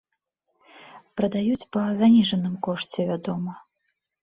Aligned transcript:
Прадаюць 1.21 1.67
па 1.77 1.85
заніжаным 2.01 2.57
кошце, 2.71 3.09
вядома. 3.13 3.51